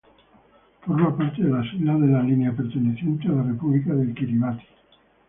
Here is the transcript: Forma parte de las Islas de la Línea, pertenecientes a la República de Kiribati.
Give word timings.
Forma 0.83 1.15
parte 1.15 1.43
de 1.43 1.49
las 1.51 1.63
Islas 1.75 1.99
de 2.01 2.07
la 2.07 2.23
Línea, 2.23 2.51
pertenecientes 2.53 3.29
a 3.29 3.33
la 3.33 3.43
República 3.43 3.93
de 3.93 4.11
Kiribati. 4.15 4.65